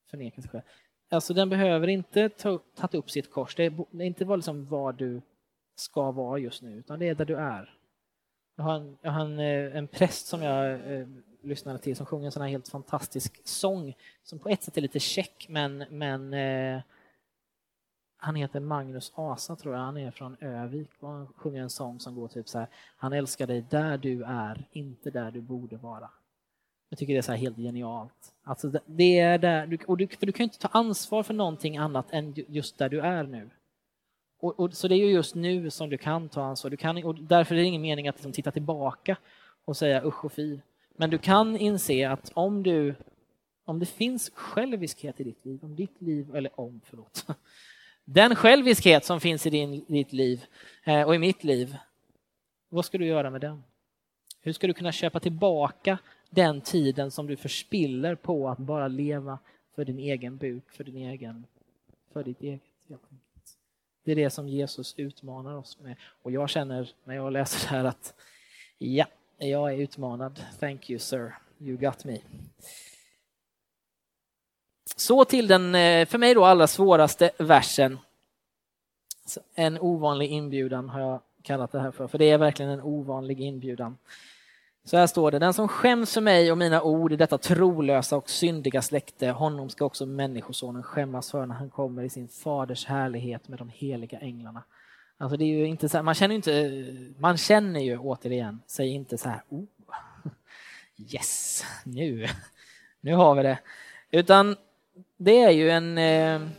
[0.09, 0.63] förneka sig själv.
[1.09, 4.65] Alltså den behöver inte ta, ta upp sitt kors, det är, inte är inte liksom
[4.65, 5.21] var du
[5.75, 7.77] ska vara just nu, utan det är där du är.
[8.55, 11.07] Jag har en, jag har en, eh, en präst som jag eh,
[11.45, 14.81] lyssnade till som sjunger en sån här helt fantastisk sång som på ett sätt är
[14.81, 16.81] lite check men, men eh,
[18.17, 21.99] han heter Magnus Asa tror jag, han är från Övik och han sjunger en sång
[21.99, 25.77] som går typ så här Han älskar dig där du är, inte där du borde
[25.77, 26.10] vara.
[26.89, 28.34] Jag tycker det är så helt genialt.
[28.43, 32.05] Alltså det är där, och du, för du kan inte ta ansvar för någonting annat
[32.12, 33.49] än just där du är nu.
[34.39, 36.71] Och, och, så det är ju just nu som du kan ta ansvar.
[36.71, 39.17] Du kan, och därför är det ingen mening att liksom titta tillbaka
[39.65, 40.60] och säga usch och fy.
[40.95, 42.95] Men du kan inse att om, du,
[43.65, 47.25] om det finns själviskhet i ditt liv, om ditt liv, eller om, förlåt,
[48.05, 50.45] den själviskhet som finns i din, ditt liv
[50.84, 51.77] eh, och i mitt liv,
[52.69, 53.63] vad ska du göra med den?
[54.41, 55.97] Hur ska du kunna köpa tillbaka
[56.29, 59.39] den tiden som du förspiller på att bara leva
[59.75, 61.45] för din egen buk, för din egen,
[62.13, 62.62] för ditt eget.
[64.03, 65.95] Det är det som Jesus utmanar oss med.
[66.21, 68.13] Och jag känner när jag läser det här att
[68.77, 69.05] ja,
[69.38, 70.43] jag är utmanad.
[70.60, 72.19] Thank you sir, you got me.
[74.95, 77.98] Så till den, eh, för mig då, allra svåraste versen.
[79.56, 83.41] En ovanlig inbjudan har jag kallat det här för, för det är verkligen en ovanlig
[83.41, 83.98] inbjudan.
[84.84, 88.17] Så här står det, den som skäms för mig och mina ord i detta trolösa
[88.17, 92.86] och syndiga släkte, honom ska också Människosonen skämmas för när han kommer i sin faders
[92.86, 94.63] härlighet med de heliga änglarna.
[95.17, 98.60] Alltså det är ju inte så här, man känner ju inte, man känner ju återigen,
[98.67, 99.63] sig inte så här, oh,
[100.97, 102.28] yes, nu,
[103.01, 103.60] nu har vi det.
[104.12, 104.56] Utan
[105.17, 106.49] det är ju en, eh,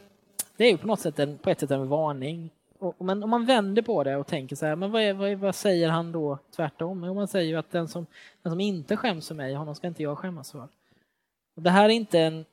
[0.57, 2.51] det är ju på något sätt en, på ett sätt en varning
[2.99, 5.55] men om man vänder på det och tänker så här, men vad, är, vad, vad
[5.55, 7.05] säger han då tvärtom?
[7.05, 8.07] Jo, man säger ju att den som,
[8.43, 10.69] den som inte skäms för mig, honom ska inte jag skämmas för.
[11.55, 12.45] Och det här är inte en,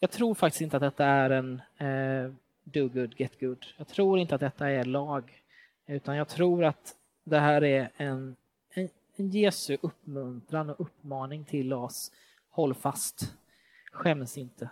[0.00, 2.32] jag tror faktiskt inte att detta är en eh,
[2.64, 3.66] do good, get good.
[3.76, 5.42] Jag tror inte att detta är lag,
[5.86, 8.36] utan jag tror att det här är en,
[8.70, 12.12] en, en Jesu uppmuntran och uppmaning till oss.
[12.50, 13.34] Håll fast,
[13.92, 14.70] skäms inte,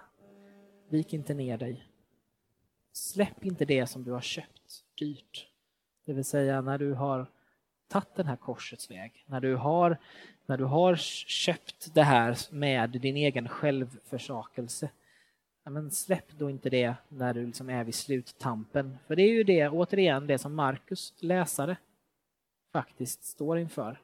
[0.88, 1.87] vik inte ner dig.
[2.92, 5.48] Släpp inte det som du har köpt dyrt.
[6.05, 7.27] Det vill säga när du har
[7.88, 9.98] tagit den här korsets väg, när du har,
[10.46, 14.90] när du har köpt det här med din egen självförsakelse.
[15.64, 18.98] Ja, men släpp då inte det när du liksom är vid sluttampen.
[19.07, 21.77] För det är ju det, återigen, det som Markus läsare
[22.72, 24.01] faktiskt står inför.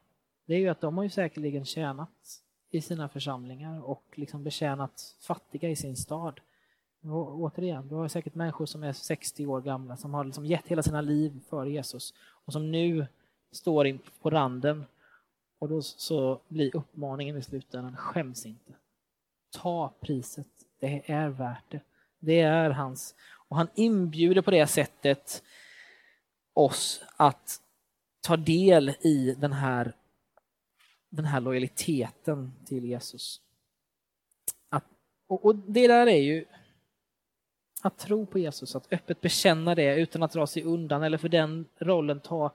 [0.46, 5.16] Det är ju att de har ju säkerligen tjänat i sina församlingar och liksom betjänat
[5.20, 6.40] fattiga i sin stad.
[7.02, 10.68] Och återigen, du har säkert människor som är 60 år gamla som har liksom gett
[10.68, 13.06] hela sina liv för Jesus och som nu
[13.52, 14.84] står in på randen
[15.58, 18.72] och då så blir uppmaningen i slutändan, skäms inte.
[19.50, 21.80] Ta priset, det är värt det.
[22.18, 23.14] Det är hans.
[23.48, 25.42] Och han inbjuder på det sättet
[26.52, 27.62] oss att
[28.20, 29.92] ta del i den här,
[31.08, 33.40] den här lojaliteten till Jesus.
[34.68, 34.84] Att,
[35.26, 36.44] och, och det där är ju
[37.82, 41.28] att tro på Jesus, att öppet bekänna det utan att dra sig undan eller för
[41.28, 42.54] den rollen ta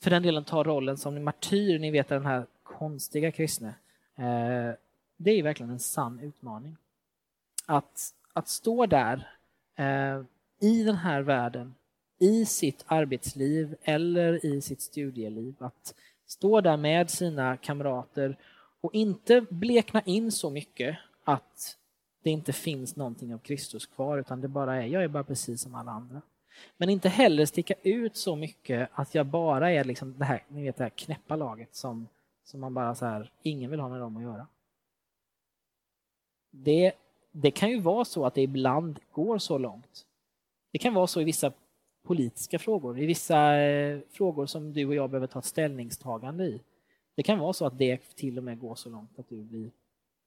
[0.00, 3.74] för den delen ta rollen som martyr, ni vet den här konstiga kristne.
[4.16, 4.74] Eh,
[5.16, 6.76] det är verkligen en sann utmaning.
[7.70, 9.28] Att, att stå där
[9.76, 10.22] eh,
[10.60, 11.74] i den här världen,
[12.18, 15.94] i sitt arbetsliv eller i sitt studieliv, att
[16.26, 18.36] stå där med sina kamrater
[18.80, 21.76] och inte blekna in så mycket att
[22.22, 25.60] det inte finns någonting av Kristus kvar utan det bara är, jag är bara precis
[25.60, 26.22] som alla andra.
[26.76, 30.62] Men inte heller sticka ut så mycket att jag bara är liksom det här, ni
[30.62, 32.08] vet det här knäppa laget som,
[32.44, 34.46] som man bara så här, ingen vill ha med dem att göra.
[36.50, 36.92] Det,
[37.40, 40.06] det kan ju vara så att det ibland går så långt.
[40.72, 41.52] Det kan vara så i vissa
[42.02, 46.60] politiska frågor, i vissa eh, frågor som du och jag behöver ta ett ställningstagande i.
[47.14, 49.70] Det kan vara så att det till och med går så långt att du blir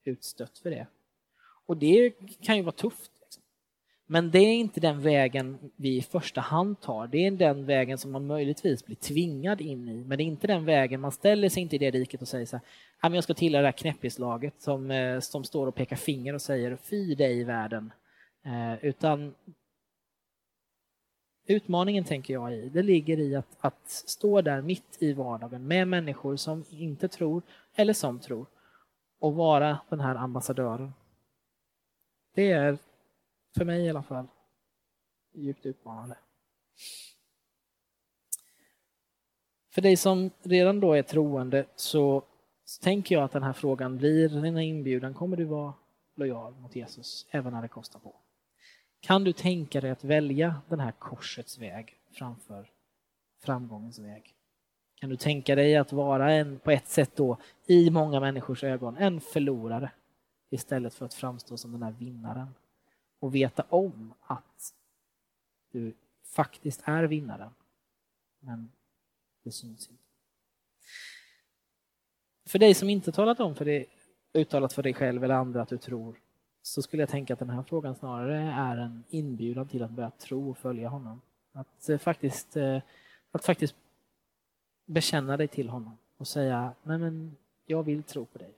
[0.03, 0.87] utstött för det.
[1.65, 3.11] Och det kan ju vara tufft.
[4.11, 7.07] Men det är inte den vägen vi i första hand tar.
[7.07, 10.03] Det är den vägen som man möjligtvis blir tvingad in i.
[10.03, 12.45] Men det är inte den vägen, man ställer sig inte i det riket och säger
[12.45, 12.59] så
[12.99, 16.41] här, jag ska tillhöra det här knäppislaget som, eh, som står och pekar finger och
[16.41, 17.91] säger fy dig i världen.
[18.45, 19.33] Eh, utan
[21.47, 25.87] utmaningen tänker jag i, det ligger i att, att stå där mitt i vardagen med
[25.87, 27.41] människor som inte tror
[27.75, 28.45] eller som tror
[29.19, 30.93] och vara den här ambassadören.
[32.35, 32.77] Det är,
[33.57, 34.27] för mig i alla fall,
[35.33, 36.17] djupt utmanande.
[39.69, 42.23] För dig som redan då är troende så
[42.81, 45.73] tänker jag att den här frågan blir, den här inbjudan, kommer du vara
[46.15, 48.15] lojal mot Jesus även när det kostar på?
[48.99, 52.69] Kan du tänka dig att välja den här korsets väg framför
[53.43, 54.35] framgångens väg?
[54.95, 58.97] Kan du tänka dig att vara en, på ett sätt då, i många människors ögon,
[58.97, 59.91] en förlorare?
[60.51, 62.47] istället för att framstå som den här vinnaren.
[63.21, 64.73] Och veta om att
[65.71, 67.51] du faktiskt är vinnaren.
[68.39, 68.71] Men
[69.43, 70.03] det syns inte.
[72.45, 73.89] För dig som inte talat om för dig,
[74.33, 76.19] uttalat för dig själv eller andra att du tror
[76.61, 80.11] så skulle jag tänka att den här frågan snarare är en inbjudan till att börja
[80.11, 81.21] tro och följa honom.
[81.51, 82.81] Att eh, faktiskt, eh,
[83.31, 83.75] att faktiskt
[84.85, 88.53] bekänna dig till honom och säga, nej men jag vill tro på dig.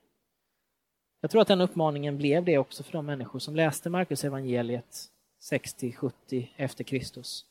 [1.24, 5.10] Jag tror att den uppmaningen blev det också för de människor som läste Markus evangeliet
[5.50, 7.46] 60-70 efter Kristus.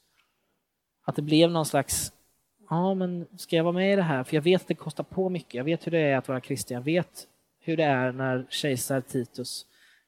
[1.04, 2.14] Att det blev någon slags,
[2.70, 4.24] ja men ska jag vara med i det här?
[4.24, 5.54] För jag vet att det kostar på mycket.
[5.54, 6.76] Jag vet hur det är att vara kristen.
[6.76, 7.28] Jag vet
[7.60, 9.66] hur det är när kejsar Titus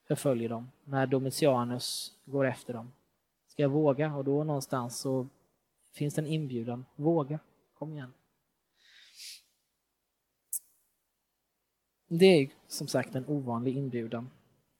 [0.07, 2.91] förföljer dem, när Domitianus går efter dem.
[3.47, 4.15] Ska jag våga?
[4.15, 5.27] Och då någonstans så
[5.93, 6.85] finns det en inbjudan.
[6.95, 7.39] Våga,
[7.77, 8.13] kom igen.
[12.07, 14.29] Det är som sagt en ovanlig inbjudan.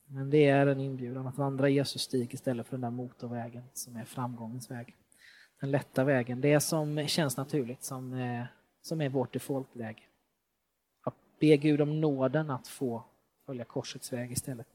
[0.07, 3.95] Men det är en inbjudan att vandra Jesus stig istället för den där motorvägen som
[3.95, 4.95] är framgångens väg.
[5.59, 8.45] den lätta vägen, det som känns naturligt, som, eh,
[8.82, 10.03] som är vårt defaultläge.
[11.01, 13.03] Att be Gud om nåden att få
[13.45, 14.67] följa korsets väg istället.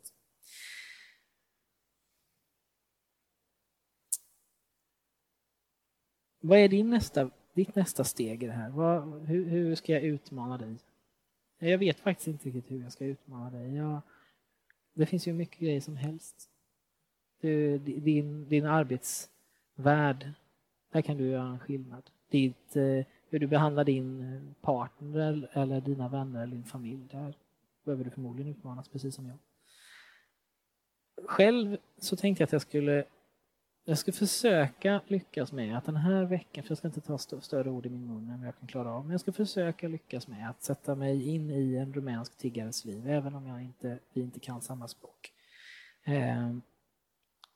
[6.41, 8.71] Vad är din nästa, ditt nästa steg i det här?
[8.71, 10.79] Vad, hur, hur, ska jag utmana dig?
[11.63, 13.75] Jag vet faktiskt inte riktigt hur jag ska utmana dig.
[13.77, 14.01] Jag,
[14.95, 16.51] det finns ju mycket grejer som helst.
[17.41, 20.33] Du, din, din arbetsvärld,
[20.93, 22.11] där kan du göra en skillnad.
[22.29, 27.35] Ditt, eh, hur du behandlar din eh, partner eller dina vänner eller din familj, där
[27.85, 29.39] behöver du förmodligen utmanas precis som jag.
[31.27, 33.05] Själv så tänkte jag att jag skulle
[33.91, 37.41] jag ska försöka lyckas med att den här veckan, för jag ska inte ta st
[37.41, 39.89] större ord i min mun än vad jag kan klara av, men jag ska försöka
[39.89, 43.99] lyckas med att sätta mig in i en rumänsk tiggares liv, även om jag inte,
[44.13, 45.33] vi inte kan samma språk.
[46.05, 46.57] Eh,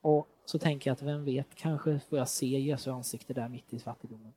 [0.00, 3.72] och så tänker jag att vem vet, kanske får jag se Jesu ansikte där mitt
[3.72, 4.32] i fattigdomen.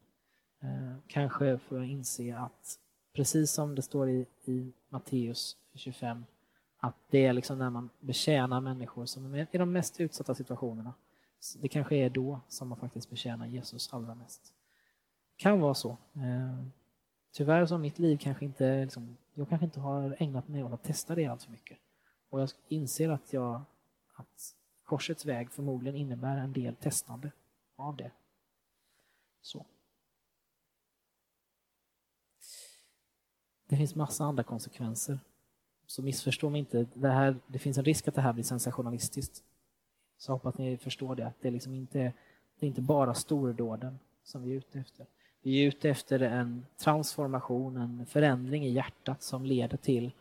[0.62, 2.80] Eh, kanske får jag inse att
[3.16, 6.26] precis som det står i, i Matteus 25,
[6.80, 10.94] att det är liksom när man betjänar människor som är i de mest utsatta situationerna
[11.62, 14.54] det kanske är då som man faktiskt betjänar Jesus allra mest.
[15.36, 15.90] Kan vara så.
[16.14, 16.64] Eh,
[17.32, 20.74] tyvärr så har mitt liv kanske inte, liksom, jag kanske inte har ägnat mig åt
[20.74, 21.78] att testa det allt för mycket.
[22.30, 23.62] Och jag inser att, jag,
[24.16, 27.32] att korsets väg förmodligen innebär en del testande
[27.76, 28.12] av det.
[29.42, 29.66] Så.
[33.68, 35.20] Det finns massa andra konsekvenser.
[35.86, 36.86] Så missförstå mig inte.
[36.94, 39.44] Det, här, det finns en risk att det här blir sensationalistiskt.
[40.18, 42.00] Så hoppas ni förstår det, att det, liksom inte,
[42.60, 45.06] det är inte bara stordåden som vi är ute efter.
[45.42, 50.12] Vi är ute efter en transformation, en förändring i hjärtat som leder till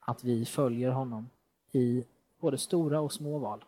[0.00, 1.30] att vi följer honom
[1.72, 2.04] i
[2.40, 3.64] både stora och små val.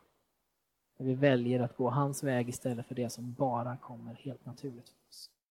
[0.99, 4.93] Vi väljer att gå hans väg istället för det som bara kommer helt naturligt.